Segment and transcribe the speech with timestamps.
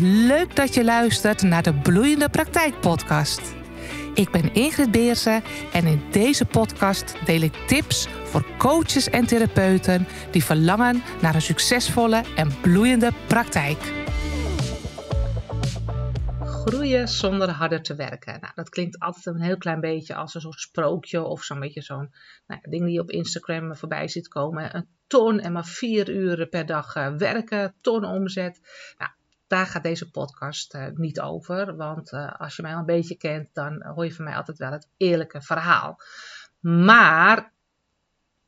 [0.00, 3.54] Leuk dat je luistert naar de Bloeiende Praktijk Podcast.
[4.14, 10.06] Ik ben Ingrid Beersen en in deze podcast deel ik tips voor coaches en therapeuten
[10.30, 13.78] die verlangen naar een succesvolle en bloeiende praktijk.
[16.40, 18.40] Groeien zonder harder te werken.
[18.40, 21.82] Nou, dat klinkt altijd een heel klein beetje als een soort sprookje of zo'n beetje
[21.82, 22.14] zo'n
[22.46, 24.76] nou, ding die je op Instagram voorbij ziet komen.
[24.76, 28.60] Een ton en maar vier uur per dag eh, werken, ton omzet.
[28.98, 29.10] Nou,
[29.46, 31.76] daar gaat deze podcast uh, niet over.
[31.76, 34.58] Want uh, als je mij al een beetje kent, dan hoor je van mij altijd
[34.58, 36.00] wel het eerlijke verhaal.
[36.60, 37.52] Maar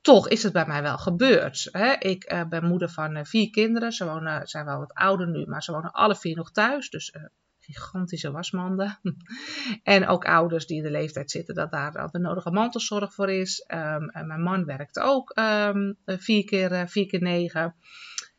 [0.01, 1.69] toch is het bij mij wel gebeurd.
[1.73, 1.93] Hè?
[1.93, 3.93] Ik uh, ben moeder van vier kinderen.
[3.93, 6.91] Ze wonen, zijn wel wat ouder nu, maar ze wonen alle vier nog thuis.
[6.91, 7.13] Dus
[7.73, 8.99] gigantische wasmanden.
[9.83, 13.65] en ook ouders die in de leeftijd zitten dat daar de nodige mantelzorg voor is.
[13.75, 17.75] Um, mijn man werkt ook um, vier, keer, vier keer negen.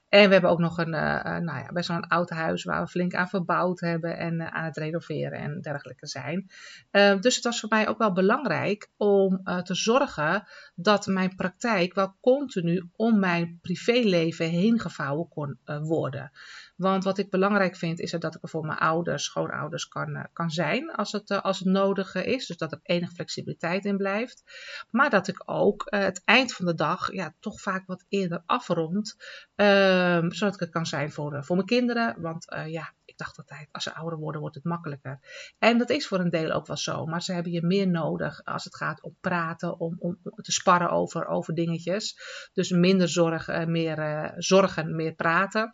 [0.10, 2.82] En we hebben ook nog een, uh, nou ja, best wel een oud huis waar
[2.82, 6.50] we flink aan verbouwd hebben en uh, aan het renoveren en dergelijke zijn.
[6.92, 11.94] Uh, dus het was voor mij ook wel belangrijk om te zorgen dat mijn praktijk
[11.94, 16.32] wel continu om mijn privéleven heen gevouwen kon worden.
[16.80, 20.50] Want wat ik belangrijk vind, is dat ik er voor mijn ouders, schoonouders kan, kan
[20.50, 22.46] zijn als het, als het nodig is.
[22.48, 24.44] Dus dat er enige flexibiliteit in blijft.
[24.90, 29.16] Maar dat ik ook het eind van de dag ja, toch vaak wat eerder afrond.
[29.56, 32.22] Um, zodat ik er kan zijn voor, voor mijn kinderen.
[32.22, 35.20] Want ja, ik dacht altijd, als ze ouder worden, wordt het makkelijker.
[35.58, 37.06] En dat is voor een deel ook wel zo.
[37.06, 40.90] Maar ze hebben je meer nodig als het gaat om praten, om, om te sparren
[40.90, 42.20] over, over dingetjes.
[42.54, 45.74] Dus minder zorg, meer zorgen, meer praten.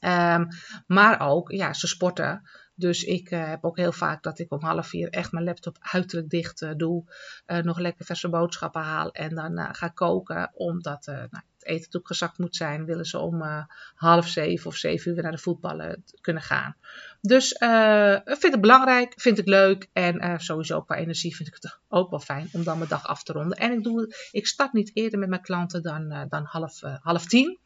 [0.00, 0.48] Um,
[0.86, 2.42] maar ook, ja, ze sporten.
[2.74, 5.76] Dus ik uh, heb ook heel vaak dat ik om half vier echt mijn laptop
[5.80, 7.04] uiterlijk dicht uh, doe.
[7.46, 10.50] Uh, nog lekker verse boodschappen haal en dan ga koken.
[10.54, 12.84] Omdat nou, het eten natuurlijk gezakt moet zijn.
[12.84, 16.76] Willen ze om half zeven of zeven uur weer naar de voetballen kunnen gaan.
[17.20, 19.88] Dus ik vind het belangrijk, vind ik leuk.
[19.92, 23.22] En sowieso qua energie vind ik het ook wel fijn om dan mijn dag af
[23.22, 23.58] te ronden.
[23.58, 27.60] En ik, doe, ik start niet eerder met mijn klanten dan, dan half, half tien.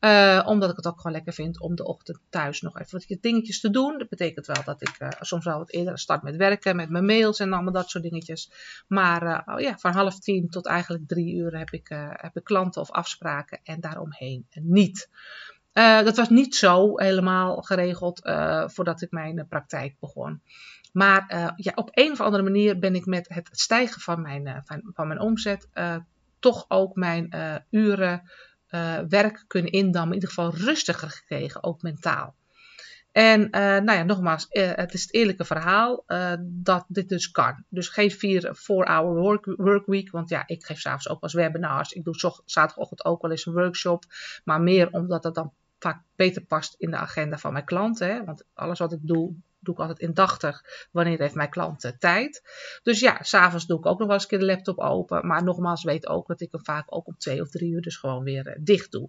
[0.00, 3.18] Uh, omdat ik het ook gewoon lekker vind om de ochtend thuis nog even wat
[3.20, 3.98] dingetjes te doen.
[3.98, 7.04] Dat betekent wel dat ik uh, soms wel wat eerder start met werken, met mijn
[7.04, 8.52] mails en allemaal dat soort dingetjes.
[8.88, 12.44] Maar uh, oh ja, van half tien tot eigenlijk drie uur heb ik, heb ik
[12.44, 15.08] klanten of afspraken en daaromheen niet.
[15.72, 18.20] dat was niet zo helemaal geregeld
[18.66, 20.42] voordat ik mijn praktijk begon.
[20.92, 25.06] Maar ja, op een of andere manier ben ik met het stijgen van mijn, van
[25.06, 25.68] mijn omzet
[26.38, 27.34] toch ook mijn
[27.70, 28.22] uren
[28.70, 32.34] uh, werk kunnen indammen, in ieder geval rustiger gekregen, ook mentaal.
[33.12, 36.04] En uh, nou ja, nogmaals, uh, het is het eerlijke verhaal
[36.40, 37.64] dat dit dus kan.
[37.68, 39.14] Dus geen 4-hour
[39.56, 41.92] work, week, want ja, ik geef s'avonds ook eens webinars.
[41.92, 44.04] Ik doe zaterdagochtend ook wel eens een workshop,
[44.44, 48.24] maar meer omdat het dan vaak beter past in de agenda van mijn klanten.
[48.24, 52.42] Want alles wat ik doe, doe ik altijd indachtig wanneer heeft mijn klant tijd.
[52.82, 55.26] Dus ja, s'avonds doe ik ook nog wel eens een keer de laptop open.
[55.26, 57.96] Maar nogmaals, weet ook dat ik hem vaak ook om twee of drie uur dus
[57.96, 59.08] gewoon weer uh, dicht doe.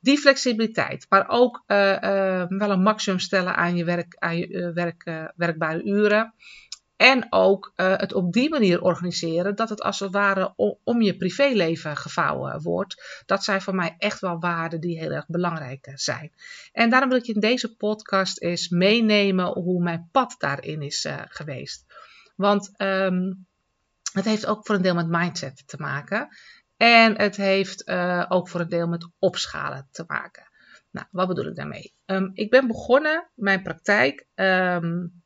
[0.00, 5.32] Die flexibiliteit, maar ook uh, wel een maximum stellen aan je, werk, aan je werk,
[5.36, 6.34] werkbare uren.
[6.96, 11.16] En ook uh, het op die manier organiseren dat het als het ware om, je
[11.16, 13.22] privéleven gevouwen wordt.
[13.26, 16.32] Dat zijn voor mij echt wel waarden die heel erg belangrijk zijn.
[16.72, 21.04] En daarom wil ik je in deze podcast eens meenemen hoe mijn pad daarin is
[21.04, 21.84] uh, geweest.
[22.36, 23.46] Want um,
[24.12, 26.28] het heeft ook voor een deel met mindset te maken.
[26.76, 27.90] En het heeft
[28.28, 30.48] ook voor een deel met opschalen te maken.
[30.90, 31.94] Nou, wat bedoel ik daarmee?
[32.06, 34.26] Um, ik ben begonnen, mijn praktijk.
[34.34, 35.23] Um,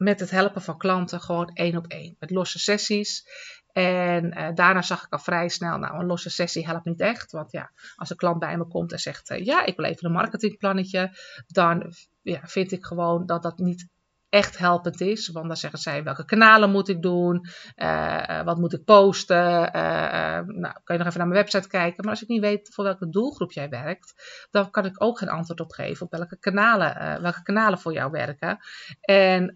[0.00, 2.16] met het helpen van klanten gewoon één op één.
[2.18, 3.24] Met losse sessies.
[3.72, 7.32] En uh, daarna zag ik al vrij snel, nou, een losse sessie helpt niet echt.
[7.32, 10.06] Want ja, als een klant bij me komt en zegt, uh, ja, ik wil even
[10.06, 11.16] een marketingplannetje,
[11.46, 13.88] dan ja, vind ik gewoon dat dat niet
[14.30, 15.28] echt helpend is.
[15.28, 17.46] Want dan zeggen zij welke kanalen moet ik doen,
[17.76, 19.76] uh, wat moet ik posten.
[19.76, 22.04] Uh, nou, kan je nog even naar mijn website kijken.
[22.04, 24.14] Maar als ik niet weet voor welke doelgroep jij werkt,
[24.50, 28.10] dan kan ik ook geen antwoord op geven op welke kanalen, welke kanalen voor jou
[28.10, 28.58] werken.
[29.00, 29.52] En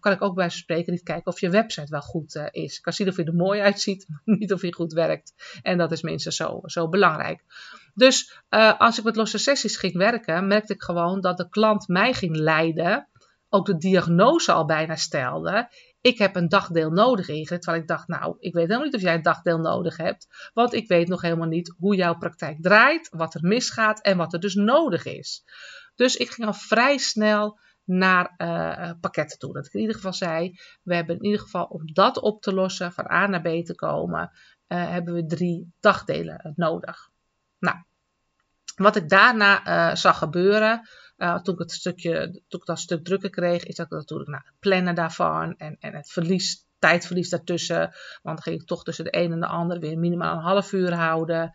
[0.00, 2.76] kan ik ook bij spreken niet kijken of je website wel goed is.
[2.76, 5.60] Ik kan zien of je er mooi uitziet, maar niet of je goed werkt.
[5.62, 7.44] En dat is minstens zo, zo belangrijk.
[7.94, 8.42] Dus
[8.78, 12.36] als ik met losse sessies ging werken, merkte ik gewoon dat de klant mij ging
[12.36, 13.08] leiden
[13.48, 15.70] ook de diagnose al bijna stelde.
[16.00, 17.62] Ik heb een dagdeel nodig, Ingrid.
[17.62, 20.50] Terwijl ik dacht, nou, ik weet helemaal niet of jij een dagdeel nodig hebt.
[20.54, 24.32] Want ik weet nog helemaal niet hoe jouw praktijk draait, wat er misgaat en wat
[24.32, 25.44] er dus nodig is.
[25.94, 29.52] Dus ik ging al vrij snel naar uh, pakketten toe.
[29.52, 32.54] Dat ik in ieder geval zei, we hebben in ieder geval om dat op te
[32.54, 34.30] lossen, van A naar B te komen,
[34.68, 37.08] uh, hebben we drie dagdelen nodig.
[37.58, 37.76] Nou,
[38.76, 40.88] wat ik daarna uh, zag gebeuren,
[41.42, 45.56] toen, ik stukje, ik dat stuk drukker kreeg, is dat natuurlijk nou, het plannen daarvan
[45.56, 47.78] en, en het verlies, tijdverlies daartussen.
[48.22, 50.72] Want dan ging ik toch tussen de een en de ander weer minimaal een half
[50.72, 51.52] uur houden.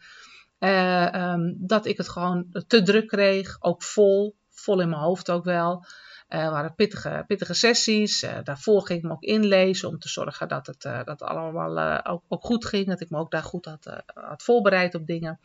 [0.60, 5.44] Ehm, dat ik het gewoon te druk kreeg, ook vol, vol in mijn hoofd ook
[5.44, 5.86] wel.
[6.34, 8.24] Uh, waren pittige, pittige sessies.
[8.24, 12.06] Uh, daarvoor ging ik me ook inlezen om te zorgen dat het, uh, dat allemaal
[12.06, 12.88] ook, goed ging.
[12.88, 15.40] Dat ik me ook daar goed had, had voorbereid op dingen.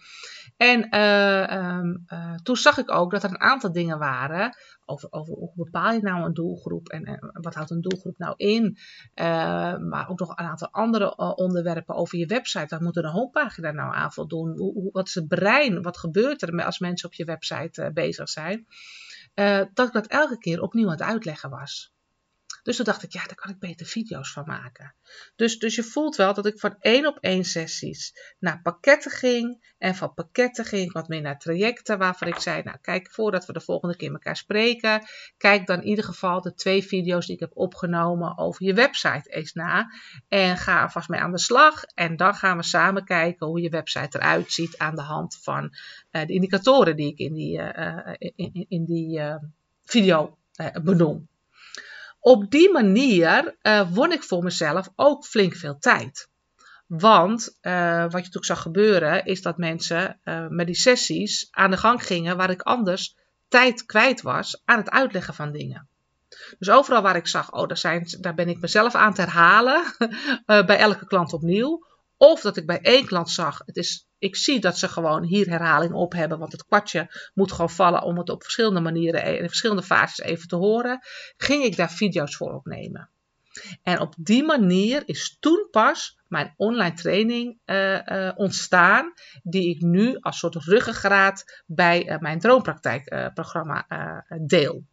[0.56, 2.06] En um,
[2.42, 4.56] toen zag ik ook dat er een aantal dingen waren.
[4.84, 8.78] Over, over hoe bepaal je nou een doelgroep en, wat houdt een doelgroep nou in.
[9.88, 12.66] maar ook nog een aantal andere onderwerpen over je website.
[12.68, 14.56] Wat moet een homepagina nou aan voldoen?
[14.56, 15.82] Hoe, hoe, wat is het brein?
[15.82, 18.66] Wat gebeurt er als mensen op je website bezig zijn?
[19.38, 21.92] Uh, dat ik dat elke keer opnieuw aan het uitleggen was.
[22.62, 24.94] Dus toen dacht ik, ja, daar kan ik beter video's van maken.
[25.36, 29.74] Dus, dus je voelt wel dat ik van één op één sessies naar pakketten ging.
[29.78, 31.98] En van pakketten ging ik wat meer naar trajecten.
[31.98, 35.02] Waarvan ik zei, nou kijk, voordat we de volgende keer elkaar spreken.
[35.36, 39.30] Kijk dan in ieder geval de twee video's die ik heb opgenomen over je website
[39.30, 39.92] eens na.
[40.28, 41.84] En ga er vast mee aan de slag.
[41.84, 45.64] En dan gaan we samen kijken hoe je website eruit ziet aan de hand van
[46.12, 49.20] uh, de indicatoren die ik in die, uh, in, in, die
[49.84, 50.38] video
[50.82, 51.28] benoem.
[52.20, 56.28] Op die manier uh, won ik voor mezelf ook flink veel tijd.
[56.86, 61.70] Want uh, wat je natuurlijk zag gebeuren, is dat mensen uh, met die sessies aan
[61.70, 63.16] de gang gingen waar ik anders
[63.48, 65.88] tijd kwijt was aan het uitleggen van dingen.
[66.58, 69.82] Dus overal waar ik zag, oh, daar, zijn, daar ben ik mezelf aan het herhalen,
[70.66, 71.86] bij elke klant opnieuw.
[72.16, 75.48] Of dat ik bij één klant zag, het is, ik zie dat ze gewoon hier
[75.48, 79.46] herhaling op hebben, want het kwartje moet gewoon vallen om het op verschillende manieren in
[79.46, 81.00] verschillende fases even te horen.
[81.36, 83.08] Ging ik daar video's voor opnemen.
[83.82, 89.12] En op die manier is toen pas mijn online training uh, uh, ontstaan,
[89.42, 93.86] die ik nu als soort ruggengraat bij uh, mijn droompraktijkprogramma
[94.46, 94.84] deel.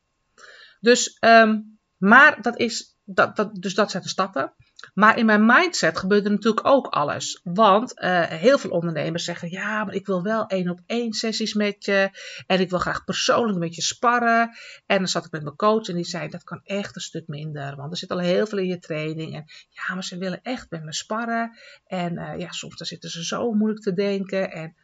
[0.79, 4.53] Dus, um, maar dat is, dat, dat, dus dat zijn de stappen.
[4.93, 7.39] Maar in mijn mindset gebeurde natuurlijk ook alles.
[7.43, 11.53] Want uh, heel veel ondernemers zeggen: ja, maar ik wil wel één op één sessies
[11.53, 12.09] met je.
[12.47, 14.55] En ik wil graag persoonlijk met je sparren.
[14.85, 17.27] En dan zat ik met mijn coach en die zei: dat kan echt een stuk
[17.27, 17.75] minder.
[17.75, 19.35] Want er zit al heel veel in je training.
[19.35, 21.57] En ja, maar ze willen echt met me sparren.
[21.85, 24.51] En uh, ja, soms dan zitten ze zo moeilijk te denken.
[24.51, 24.75] En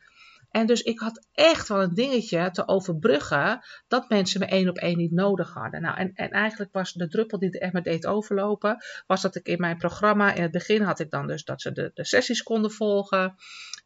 [0.51, 4.77] en dus ik had echt wel een dingetje te overbruggen dat mensen me één op
[4.77, 5.81] één niet nodig hadden.
[5.81, 8.77] Nou, en, en eigenlijk was de druppel die het echt me deed overlopen,
[9.07, 11.71] was dat ik in mijn programma, in het begin had ik dan dus dat ze
[11.71, 13.35] de, de sessies konden volgen.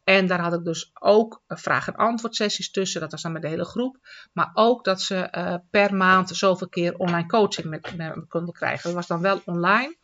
[0.04, 3.00] En daar had ik dus ook vraag- en antwoord sessies tussen.
[3.00, 3.98] Dat was dan met de hele groep.
[4.32, 8.54] Maar ook dat ze uh, per maand zoveel keer online coaching met, met me konden
[8.54, 8.82] krijgen.
[8.82, 9.96] Dat was dan wel online.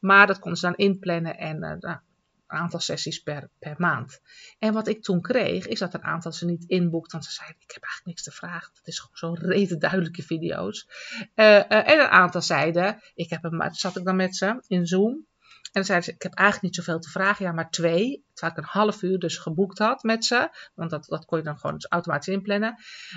[0.00, 1.36] Maar dat konden ze dan inplannen.
[1.36, 1.98] En uh, nou,
[2.50, 4.20] aantal sessies per, per maand.
[4.58, 7.60] En wat ik toen kreeg, is dat een aantal ze niet inboekt, want ze zeiden,
[7.60, 8.72] ik heb eigenlijk niks te vragen.
[8.74, 10.88] Het is gewoon zo rete duidelijke video's.
[11.34, 14.86] Uh, uh, en een aantal zeiden, ik heb hem, zat ik dan met ze in
[14.86, 15.28] Zoom.
[15.62, 18.24] En dan zeiden ze, ik heb eigenlijk niet zoveel te vragen, ja, maar twee.
[18.32, 20.48] Terwijl ik een half uur dus geboekt had met ze.
[20.74, 22.74] Want dat, dat kon je dan gewoon dus automatisch inplannen.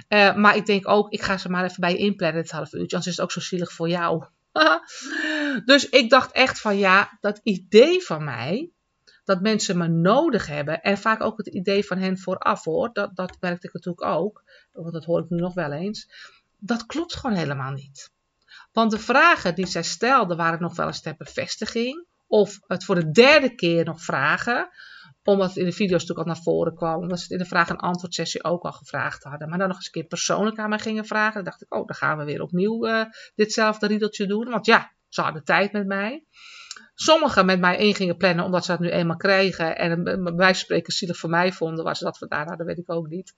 [0.10, 2.74] Uh, maar ik denk ook, ik ga ze maar even bij je inplannen, het half
[2.74, 2.96] uurtje.
[2.96, 4.26] Anders is het ook zo zielig voor jou.
[5.66, 8.72] dus ik dacht echt van, ja, dat idee van mij,
[9.24, 10.82] dat mensen me nodig hebben.
[10.82, 12.90] En vaak ook het idee van hen vooraf hoor.
[12.94, 14.44] Dat, dat werkte ik natuurlijk ook.
[14.72, 16.10] Want dat hoor ik nu nog wel eens.
[16.58, 18.12] Dat klopt gewoon helemaal niet.
[18.72, 22.06] Want de vragen die zij stelden waren nog wel eens ter bevestiging.
[22.28, 24.70] Of het voor de derde keer nog vragen.
[25.24, 27.02] Omdat het in de video's natuurlijk al naar voren kwam.
[27.02, 29.50] Omdat ze het in de vraag- en antwoord sessie ook al gevraagd hadden.
[29.50, 31.34] Maar dan nog eens een keer persoonlijk aan mij gingen vragen.
[31.34, 34.50] Dan dacht ik, oh, dan gaan we weer opnieuw uh, ditzelfde riedeltje doen.
[34.50, 36.24] Want ja, ze hadden tijd met mij.
[36.96, 39.78] Sommigen met mij in gingen plannen omdat ze dat nu eenmaal krijgen.
[39.78, 41.96] En wijze van spreken zielig voor mij vonden.
[41.96, 43.34] Ze dat vandaan hadden, weet ik ook niet.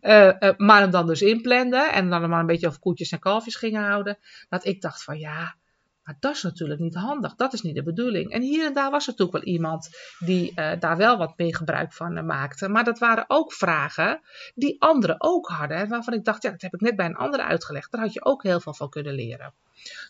[0.00, 1.92] Uh, uh, maar hem dan dus inplanden.
[1.92, 4.18] En dan maar een beetje over koetjes en kalfjes gingen houden.
[4.48, 5.56] Dat ik dacht van ja,
[6.02, 7.34] maar dat is natuurlijk niet handig.
[7.34, 8.32] Dat is niet de bedoeling.
[8.32, 9.88] En hier en daar was er natuurlijk wel iemand
[10.18, 12.68] die daar wel wat meer gebruik van maakte.
[12.68, 14.20] Maar dat waren ook vragen
[14.54, 15.88] die anderen ook hadden.
[15.88, 17.92] Waarvan ik dacht, ja, dat heb ik net bij een andere uitgelegd.
[17.92, 19.54] Daar had je ook heel veel van kunnen leren.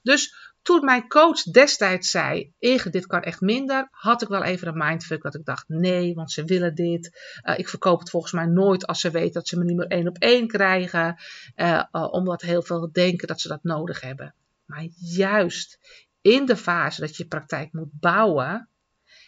[0.03, 4.69] Dus toen mijn coach destijds zei: Ege, dit kan echt minder, had ik wel even
[4.69, 7.39] een mindfuck dat ik dacht: nee, want ze willen dit.
[7.45, 9.87] Uh, ik verkoop het volgens mij nooit als ze weten dat ze me niet meer
[9.87, 11.17] één op één krijgen,
[11.57, 14.35] uh, uh, omdat heel veel denken dat ze dat nodig hebben.
[14.65, 15.79] Maar juist
[16.21, 18.69] in de fase dat je praktijk moet bouwen,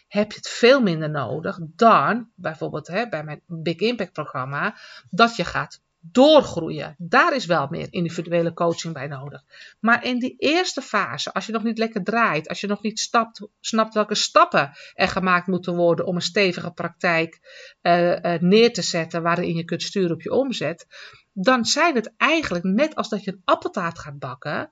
[0.07, 4.75] heb je het veel minder nodig dan bijvoorbeeld hè, bij mijn Big Impact programma,
[5.09, 5.81] dat je gaat
[6.11, 6.95] doorgroeien.
[6.97, 9.43] Daar is wel meer individuele coaching bij nodig.
[9.79, 12.99] Maar in die eerste fase, als je nog niet lekker draait, als je nog niet
[12.99, 17.39] stapt, snapt welke stappen er gemaakt moeten worden om een stevige praktijk
[17.81, 20.87] uh, uh, neer te zetten waarin je kunt sturen op je omzet,
[21.33, 24.71] dan zijn het eigenlijk net als dat je een appeltaart gaat bakken,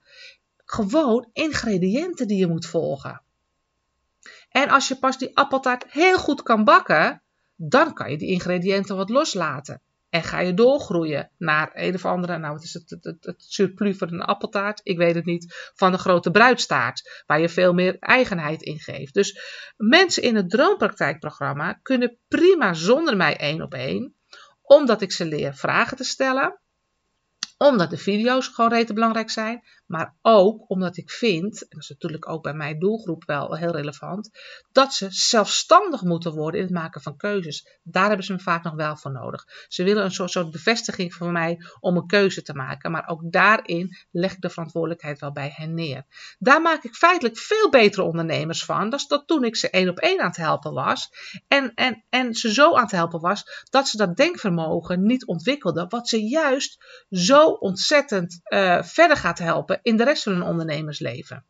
[0.66, 3.22] gewoon ingrediënten die je moet volgen.
[4.50, 7.22] En als je pas die appeltaart heel goed kan bakken,
[7.56, 9.82] dan kan je die ingrediënten wat loslaten.
[10.12, 13.44] En ga je doorgroeien naar een of andere, nou wat is het, het, het, het
[13.48, 17.74] surplus van een appeltaart, ik weet het niet, van een grote bruidstaart, waar je veel
[17.74, 19.14] meer eigenheid in geeft.
[19.14, 19.40] Dus
[19.78, 24.16] mensen in het droompraktijkprogramma kunnen prima zonder mij één op één,
[24.62, 26.60] omdat ik ze leer vragen te stellen,
[27.58, 29.64] omdat de video's gewoon rete belangrijk zijn.
[29.92, 33.72] Maar ook omdat ik vind, en dat is natuurlijk ook bij mijn doelgroep wel heel
[33.72, 34.30] relevant,
[34.72, 37.68] dat ze zelfstandig moeten worden in het maken van keuzes.
[37.84, 39.48] Daar hebben ze me vaak nog wel voor nodig.
[39.68, 42.92] Ze willen een soort, soort bevestiging van mij om een keuze te maken.
[42.92, 46.06] Maar ook daarin leg ik de verantwoordelijkheid wel bij hen neer.
[46.40, 48.90] Daar maak ik feitelijk veel betere ondernemers van.
[48.90, 51.12] dan dat toen ik ze één op één aan het helpen was.
[51.48, 55.90] En, en, en ze zo aan het helpen was dat ze dat denkvermogen niet ontwikkelden.
[55.90, 61.46] Wat ze juist zo ontzettend uh, verder gaat helpen in de rest van hun ondernemersleven.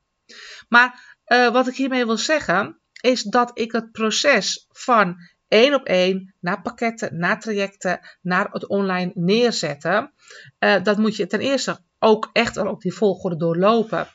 [0.70, 5.16] Maar uh, wat ik hiermee wil zeggen, is dat ik het proces van
[5.48, 10.14] één op één naar pakketten, naar trajecten, naar het online neerzetten,
[10.60, 14.08] uh, dat moet je ten eerste ook echt al op die volgorde doorlopen.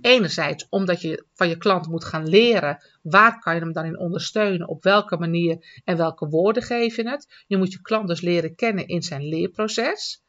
[0.00, 3.98] Enerzijds omdat je van je klant moet gaan leren waar kan je hem dan in
[3.98, 7.44] ondersteunen, op welke manier en welke woorden geef je het.
[7.46, 10.22] Je moet je klant dus leren kennen in zijn leerproces.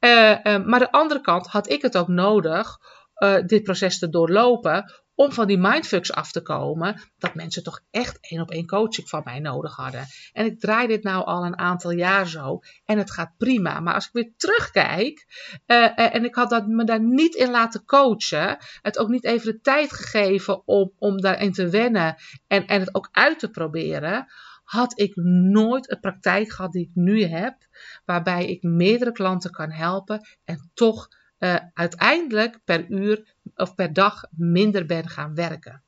[0.00, 2.78] Uh, uh, maar de andere kant had ik het ook nodig
[3.22, 7.80] uh, dit proces te doorlopen om van die mindfucks af te komen, dat mensen toch
[7.90, 10.06] echt één op één coaching van mij nodig hadden.
[10.32, 13.80] En ik draai dit nou al een aantal jaar zo en het gaat prima.
[13.80, 15.26] Maar als ik weer terugkijk
[15.66, 19.52] uh, en ik had dat, me daar niet in laten coachen, het ook niet even
[19.52, 24.26] de tijd gegeven om, om daarin te wennen en, en het ook uit te proberen,
[24.64, 25.16] had ik
[25.50, 27.56] nooit een praktijk gehad die ik nu heb,
[28.04, 31.08] waarbij ik meerdere klanten kan helpen en toch
[31.40, 35.82] uh, uiteindelijk per uur of per dag minder ben gaan werken.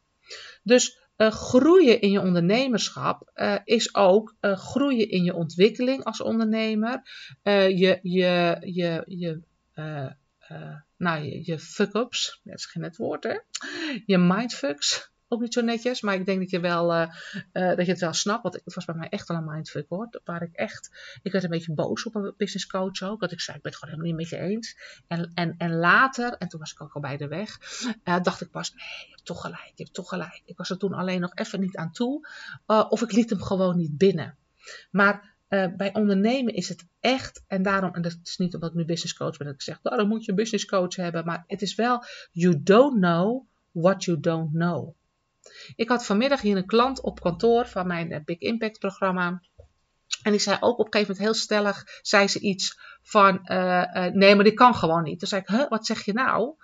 [0.63, 7.03] Dus uh, groeien in je ondernemerschap uh, is ook groeien in je ontwikkeling als ondernemer.
[7.43, 9.43] je, je, je, je,
[10.97, 13.39] nou, je, je fuck-ups, dat is geen net woord hè,
[14.07, 17.09] je mindfucks ook niet zo netjes, maar ik denk dat je, wel, uh,
[17.53, 18.43] uh, dat je het wel snapt.
[18.43, 20.21] Want het was bij mij echt wel een mindfuck hoor.
[20.25, 20.91] Waar ik echt,
[21.23, 23.21] ik werd een beetje boos op een business coach ook.
[23.21, 24.77] Dat ik zei, ik ben het gewoon helemaal niet met je eens.
[25.07, 27.59] En, en, en later, en toen was ik ook al bij de weg,
[28.05, 30.43] uh, dacht ik pas, nee, je hebt toch gelijk, je hebt toch gelijk.
[30.45, 32.29] Ik was er toen alleen nog even niet aan toe.
[32.67, 34.37] of ik liet hem gewoon niet binnen.
[34.91, 38.85] Maar bij ondernemen is het echt, en daarom, en dat is niet omdat ik nu
[38.85, 41.45] business coach ben, dat ik zeg, nou, dan moet je een business coach hebben, maar
[41.47, 44.95] het is wel, you don't know what you don't know.
[45.77, 49.43] Ik had vanmiddag hier een klant op kantoor van mijn eh, Big Impact programma.
[50.23, 53.85] En die zei ook op een gegeven moment heel stellig, zei ze iets van, uh,
[53.95, 55.19] uh, nee, maar dit kan gewoon niet.
[55.19, 56.55] Toen zei ik, huh, wat zeg je nou?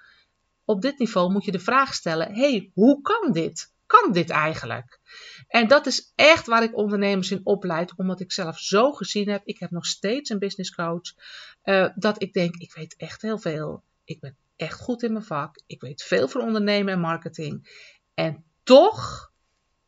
[0.65, 3.73] Op dit niveau moet je de vraag stellen, hey, hoe kan dit?
[3.87, 5.01] Kan dit eigenlijk?
[5.49, 9.43] En dat is echt waar ik ondernemers in opleid, omdat ik zelf zo gezien heb.
[9.45, 11.15] Ik heb nog steeds een business coach,
[11.95, 13.83] dat ik denk, ik weet echt heel veel.
[14.05, 15.63] Ik ben echt goed in mijn vak.
[15.67, 17.87] Ik weet veel van ondernemen en marketing.
[18.15, 19.31] En toch,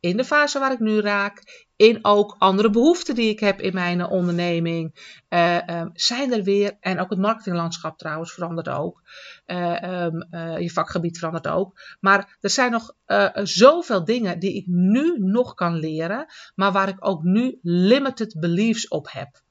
[0.01, 3.75] in de fase waar ik nu raak, in ook andere behoeften die ik heb in
[3.75, 9.03] mijn onderneming, uh, um, zijn er weer, en ook het marketinglandschap trouwens verandert ook,
[9.47, 12.95] uh, um, uh, je vakgebied verandert ook, maar er zijn nog
[13.43, 18.89] zoveel dingen die ik nu nog kan leren, maar waar ik ook nu limited beliefs
[18.89, 19.43] op heb.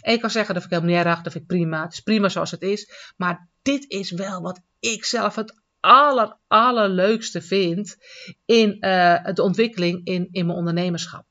[0.00, 2.00] En ik kan zeggen, dat ik helemaal niet erg, dat vind ik prima, het is
[2.00, 7.96] prima zoals het is, maar dit is wel wat ik zelf het aller, allerleukste vind
[8.44, 11.24] in uh, de ontwikkeling in, in mijn ondernemerschap.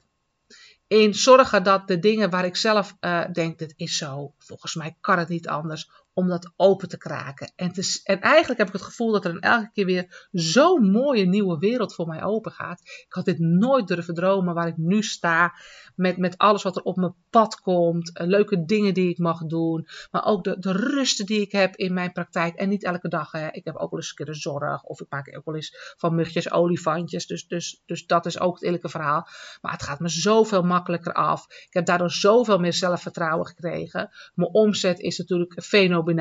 [0.87, 4.97] In zorgen dat de dingen waar ik zelf uh, denk, dit is zo, volgens mij
[5.01, 7.51] kan het niet anders, om dat open te kraken.
[7.55, 7.71] En,
[8.03, 11.57] en eigenlijk heb ik het gevoel dat er dan elke keer weer zo'n mooie nieuwe
[11.57, 12.79] wereld voor mij open gaat.
[12.81, 15.53] Ik had dit nooit durven dromen waar ik nu sta.
[15.95, 18.17] Met, met alles wat er op mijn pad komt.
[18.17, 19.87] Eh, leuke dingen die ik mag doen.
[20.11, 22.55] Maar ook de, de rusten die ik heb in mijn praktijk.
[22.55, 23.31] En niet elke dag.
[23.31, 23.47] Hè.
[23.51, 24.83] Ik heb ook wel eens een keer de zorg.
[24.83, 27.27] Of ik maak ook wel eens van mugjes olifantjes.
[27.27, 29.27] Dus, dus, dus dat is ook het eerlijke verhaal.
[29.61, 31.45] Maar het gaat me zoveel makkelijker af.
[31.45, 34.09] Ik heb daardoor zoveel meer zelfvertrouwen gekregen.
[34.33, 36.15] Mijn omzet is natuurlijk fenomenaal Uh,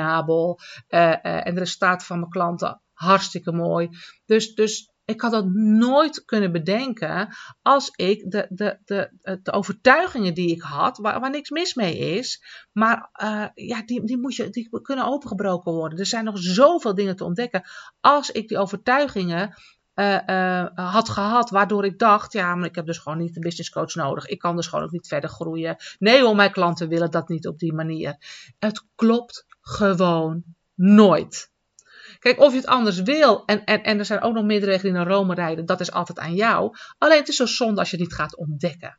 [0.89, 3.89] uh, en de resultaten van mijn klanten hartstikke mooi.
[4.27, 9.11] Dus, dus Ik had dat nooit kunnen bedenken als ik de, de, de,
[9.43, 13.11] de overtuigingen die ik had, waar, waar niks mis mee is, maar
[13.55, 15.99] ja, die, die, moet je, die kunnen opengebroken worden.
[15.99, 17.63] Er zijn nog zoveel dingen te ontdekken.
[18.01, 19.55] Als ik die overtuigingen
[20.75, 23.95] had gehad, waardoor ik dacht, ja, maar ik heb dus gewoon niet een business coach
[23.95, 24.27] nodig.
[24.27, 25.77] Ik kan dus gewoon ook niet verder groeien.
[25.99, 28.17] Nee hoor, mijn klanten willen dat niet op die manier.
[28.59, 30.43] Het klopt gewoon
[30.75, 31.51] nooit.
[32.19, 34.93] Kijk, of je het anders wil, en, en, en er zijn ook nog meerdere die
[34.93, 36.77] naar Rome rijden, dat is altijd aan jou.
[36.99, 38.99] Alleen het is zo zonde als je het niet gaat ontdekken.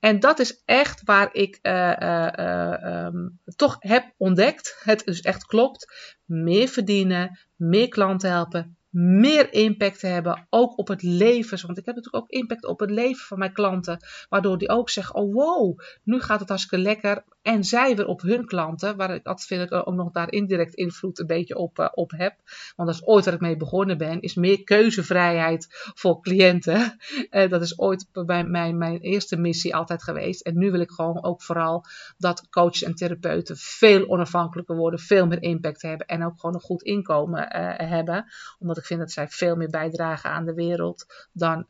[0.00, 4.80] En dat is echt waar ik uh, uh, uh, um, toch heb ontdekt.
[4.82, 5.92] Het dus echt klopt.
[6.24, 11.66] Meer verdienen, meer klanten helpen, meer impact te hebben, ook op het leven.
[11.66, 13.98] Want ik heb natuurlijk ook impact op het leven van mijn klanten,
[14.28, 17.24] waardoor die ook zeggen: Oh wow, nu gaat het hartstikke lekker.
[17.46, 20.74] En zij weer op hun klanten, waar ik altijd vind ik ook nog daar indirect
[20.74, 22.34] invloed een beetje op, uh, op heb.
[22.76, 26.98] Want dat is ooit waar ik mee begonnen ben, is meer keuzevrijheid voor cliënten.
[27.30, 30.40] Uh, dat is ooit bij mijn, mijn eerste missie altijd geweest.
[30.40, 31.84] En nu wil ik gewoon ook vooral
[32.18, 36.60] dat coaches en therapeuten veel onafhankelijker worden, veel meer impact hebben en ook gewoon een
[36.60, 38.24] goed inkomen uh, hebben.
[38.58, 41.64] Omdat ik vind dat zij veel meer bijdragen aan de wereld dan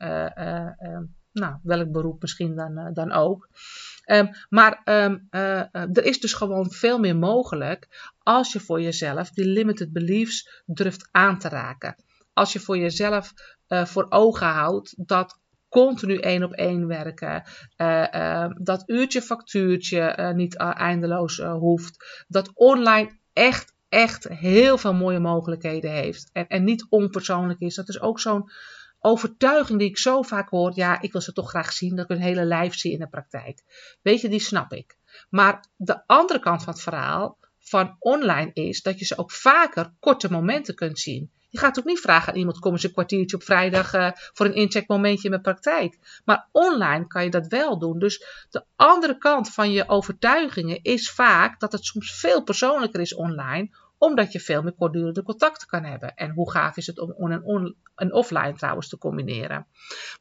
[1.31, 3.49] nou, welk beroep misschien dan, dan ook.
[4.11, 9.29] Um, maar um, uh, er is dus gewoon veel meer mogelijk als je voor jezelf
[9.29, 11.95] die limited beliefs durft aan te raken.
[12.33, 13.33] Als je voor jezelf
[13.67, 17.43] uh, voor ogen houdt dat continu één op één werken,
[17.77, 25.91] uh, dat uurtje factuurtje niet eindeloos hoeft, dat online echt echt heel veel mooie mogelijkheden
[25.91, 27.75] heeft en, en niet onpersoonlijk is.
[27.75, 28.51] Dat is ook zo'n
[29.07, 32.17] overtuiging die ik zo vaak hoor, ja, ik wil ze toch graag zien, dat ik
[32.17, 33.63] hun hele lijf zie in de praktijk.
[34.01, 34.97] Weet je, die snap ik.
[35.29, 39.93] Maar de andere kant van het verhaal van online is dat je ze ook vaker
[39.99, 41.31] korte momenten kunt zien.
[41.49, 44.45] Je gaat ook niet vragen aan iemand, kom eens een kwartiertje op vrijdag uh, voor
[44.45, 46.21] een incheckmomentje in mijn praktijk.
[46.25, 47.99] Maar online kan je dat wel doen.
[47.99, 53.15] Dus de andere kant van je overtuigingen is vaak dat het soms veel persoonlijker is
[53.15, 56.15] online omdat je veel meer kortdurende contacten kan hebben.
[56.15, 59.67] En hoe gaaf is het om on en, offline trouwens te combineren.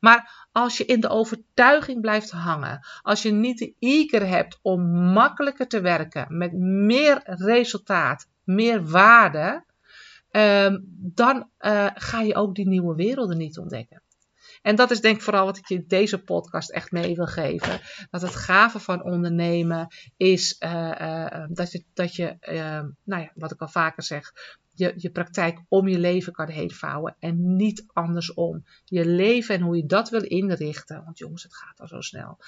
[0.01, 4.83] Maar als je in de overtuiging blijft hangen, als je niet de eager hebt om
[5.13, 9.65] makkelijker te werken, met meer resultaat, meer waarde,
[10.31, 14.03] um, dan uh, ga je ook die nieuwe werelden niet ontdekken.
[14.67, 17.81] En dat is denk ik vooral wat ik je deze podcast echt mee wil geven.
[18.11, 22.37] Dat het gave van ondernemen is uh, uh, dat je, dat je
[23.05, 24.33] nou ja, wat ik al vaker zeg,
[24.73, 28.65] je, je praktijk om je leven kan heen vouwen en niet andersom.
[28.85, 32.39] Je leven en hoe je dat wil inrichten, want jongens, het gaat al zo snel.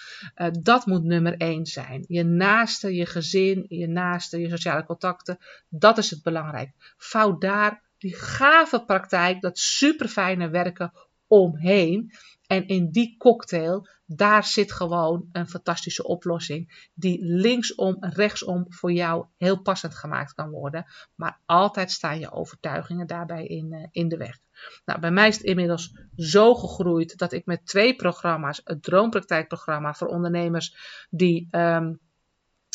[0.61, 2.05] Dat moet nummer één zijn.
[2.09, 6.71] Je naaste, je gezin, je naaste, je sociale contacten, dat is het belangrijk.
[6.97, 10.93] Vouw daar die gave praktijk, dat super fijne werken
[11.29, 12.13] omheen.
[12.47, 16.89] En in die cocktail, daar zit gewoon een fantastische oplossing.
[16.95, 20.87] Die linksom rechtsom voor jou heel passend gemaakt kan worden.
[21.15, 24.39] Maar altijd staan je overtuigingen daarbij in, uh, in de weg.
[24.85, 29.95] Nou, bij mij is het inmiddels zo gegroeid dat ik met twee programma's, het Droompraktijkprogramma
[29.95, 30.77] voor ondernemers
[31.11, 31.49] die.
[31.51, 32.01] Um,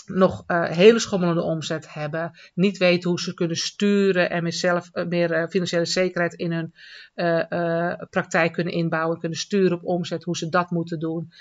[0.05, 4.89] nog uh, hele schommelende omzet hebben, niet weten hoe ze kunnen sturen en meer, zelf,
[4.93, 6.73] uh, meer uh, financiële zekerheid in hun
[8.09, 11.31] praktijk kunnen inbouwen, kunnen sturen op omzet, hoe ze dat moeten doen,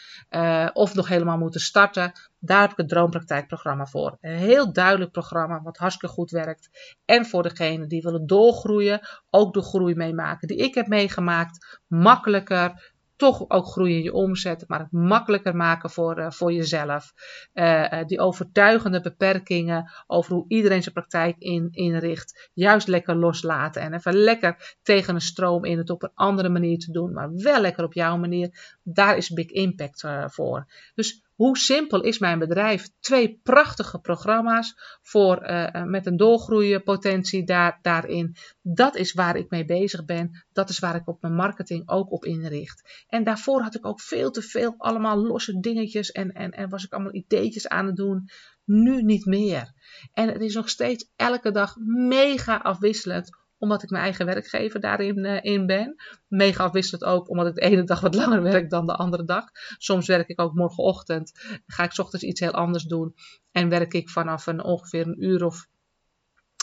[0.72, 2.12] of nog helemaal moeten starten.
[2.38, 4.18] Daar heb ik het Droompraktijkprogramma voor.
[4.20, 6.94] Een heel duidelijk programma wat hartstikke goed werkt.
[7.04, 12.91] En voor degenen die willen doorgroeien, ook de groei meemaken die ik heb meegemaakt, makkelijker,
[13.16, 17.12] toch ook groeien je omzet, maar het makkelijker maken voor, uh, voor jezelf.
[17.54, 23.82] Uh, uh, die overtuigende beperkingen over hoe iedereen zijn praktijk in, inricht, juist lekker loslaten
[23.82, 27.34] en even lekker tegen een stroom in het op een andere manier te doen, maar
[27.34, 28.78] wel lekker op jouw manier.
[28.82, 30.66] Daar is Big Impact voor.
[30.94, 32.88] Dus hoe simpel is mijn bedrijf?
[33.00, 38.36] Twee prachtige programma's voor, uh, met een doorgroeienpotentie daar, daarin.
[38.60, 40.44] Dat is waar ik mee bezig ben.
[40.52, 43.04] Dat is waar ik op mijn marketing ook op inricht.
[43.08, 46.84] En daarvoor had ik ook veel te veel allemaal losse dingetjes en, en, en was
[46.84, 48.28] ik allemaal ideetjes aan het doen.
[48.64, 49.72] Nu niet meer.
[50.12, 51.76] En het is nog steeds elke dag
[52.08, 55.94] mega afwisselend omdat ik mijn eigen werkgever daarin uh, in ben.
[56.28, 59.44] Mega afwisselend ook, omdat ik de ene dag wat langer werk dan de andere dag.
[59.78, 61.32] Soms werk ik ook morgenochtend,
[61.66, 63.14] ga ik ochtends iets heel anders doen.
[63.52, 65.66] En werk ik vanaf een ongeveer een uur of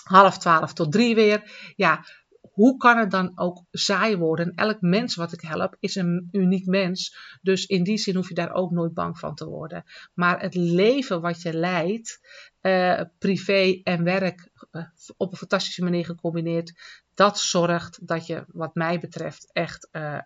[0.03, 1.71] half twaalf tot drie weer.
[1.75, 2.05] Ja,
[2.51, 4.53] hoe kan het dan ook saai worden?
[4.55, 7.17] Elk mens wat ik help is een uniek mens.
[7.41, 9.83] Dus in die zin hoef je daar ook nooit bang van te worden.
[10.13, 12.19] Maar het leven wat je leidt,
[12.61, 14.83] uh, privé en werk, uh,
[15.17, 16.73] op een fantastische manier gecombineerd,
[17.13, 20.19] dat zorgt dat je, wat mij betreft, echt, uh,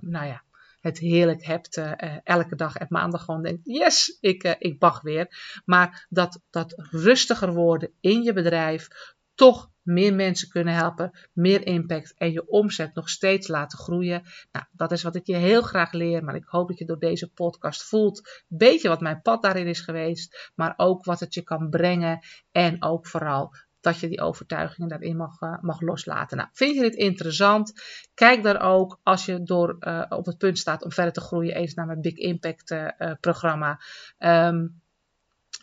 [0.00, 0.42] nou ja,
[0.80, 1.80] het heerlijk hebt
[2.24, 5.60] elke dag en maandag gewoon denkt, yes, ik, ik bag weer.
[5.64, 8.88] Maar dat, dat rustiger worden in je bedrijf,
[9.34, 14.22] toch meer mensen kunnen helpen, meer impact en je omzet nog steeds laten groeien.
[14.52, 16.98] Nou, dat is wat ik je heel graag leer, maar ik hoop dat je door
[16.98, 21.42] deze podcast voelt, beetje wat mijn pad daarin is geweest, maar ook wat het je
[21.42, 22.18] kan brengen
[22.52, 26.36] en ook vooral dat je die overtuigingen daarin mag, uh, mag loslaten.
[26.36, 27.72] Nou, vind je dit interessant?
[28.14, 31.54] Kijk daar ook als je door, uh, op het punt staat om verder te groeien,
[31.54, 32.88] eens naar mijn Big Impact uh,
[33.20, 33.80] programma.
[34.18, 34.82] Um,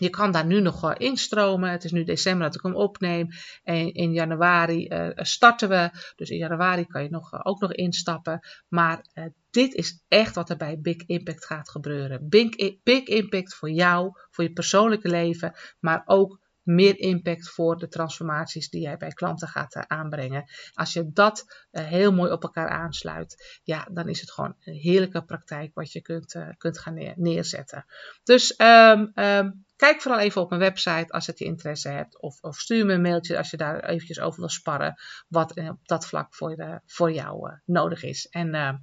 [0.01, 1.71] je kan daar nu nog instromen.
[1.71, 3.27] Het is nu december dat ik hem opneem.
[3.63, 5.89] En in januari uh, starten we.
[6.15, 8.39] Dus in januari kan je nog, uh, ook nog instappen.
[8.67, 12.29] Maar uh, dit is echt wat er bij Big Impact gaat gebeuren.
[12.29, 15.53] Big, big Impact voor jou, voor je persoonlijke leven.
[15.79, 20.43] Maar ook meer impact voor de transformaties die jij bij klanten gaat aanbrengen.
[20.73, 25.23] Als je dat heel mooi op elkaar aansluit, ja, dan is het gewoon een heerlijke
[25.23, 27.85] praktijk wat je kunt, kunt gaan neer, neerzetten.
[28.23, 32.21] Dus um, um, Kijk vooral even op mijn website als het je interesse hebt.
[32.21, 34.95] Of, of stuur me een mailtje als je daar eventjes over wil sparren.
[35.27, 38.27] Wat op dat vlak voor, voor jou nodig is.
[38.27, 38.73] En uh,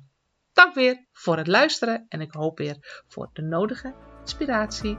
[0.52, 2.06] dank weer voor het luisteren.
[2.08, 4.98] En ik hoop weer voor de nodige inspiratie.